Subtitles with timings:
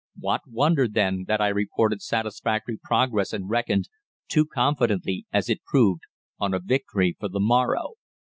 [0.17, 3.87] What wonder, then, that I reported satisfactory progress, and reckoned
[4.27, 6.01] too confidently, as it proved
[6.39, 7.93] on a victory for the morrow?